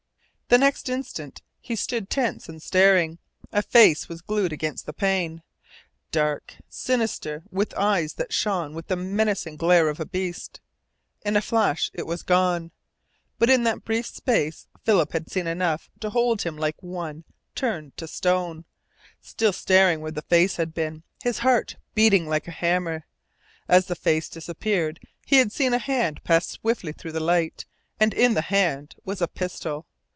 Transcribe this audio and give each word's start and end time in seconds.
The 0.53 0.57
next 0.57 0.89
instant 0.89 1.41
he 1.61 1.77
stood 1.77 2.09
tense 2.09 2.49
and 2.49 2.61
staring. 2.61 3.19
A 3.53 3.61
face 3.61 4.09
was 4.09 4.19
glued 4.21 4.51
against 4.51 4.85
the 4.85 4.91
pane: 4.91 5.43
dark, 6.11 6.55
sinister, 6.67 7.43
with 7.49 7.73
eyes 7.75 8.15
that 8.15 8.33
shone 8.33 8.73
with 8.73 8.87
the 8.87 8.97
menacing 8.97 9.55
glare 9.55 9.87
of 9.87 10.01
a 10.01 10.05
beast. 10.05 10.59
In 11.23 11.37
a 11.37 11.41
flash 11.41 11.89
it 11.93 12.05
was 12.05 12.21
gone. 12.21 12.71
But 13.39 13.49
in 13.49 13.63
that 13.63 13.85
brief 13.85 14.05
space 14.05 14.67
Philip 14.83 15.13
had 15.13 15.31
seen 15.31 15.47
enough 15.47 15.89
to 16.01 16.09
hold 16.09 16.41
him 16.41 16.57
like 16.57 16.83
one 16.83 17.23
turned 17.55 17.95
to 17.95 18.05
stone, 18.05 18.65
still 19.21 19.53
staring 19.53 20.01
where 20.01 20.11
the 20.11 20.21
face 20.21 20.57
had 20.57 20.73
been, 20.73 21.03
his 21.23 21.39
heart 21.39 21.77
beating 21.95 22.27
like 22.27 22.49
a 22.49 22.51
hammer. 22.51 23.05
As 23.69 23.85
the 23.85 23.95
face 23.95 24.27
disappeared 24.27 24.99
he 25.25 25.37
had 25.37 25.53
seen 25.53 25.73
a 25.73 25.79
hand 25.79 26.21
pass 26.25 26.45
swiftly 26.49 26.91
through 26.91 27.13
the 27.13 27.21
light, 27.21 27.63
and 28.01 28.13
in 28.13 28.33
the 28.33 28.41
hand 28.51 28.95
was 29.05 29.21
a 29.21 29.29
pistol. 29.29 29.87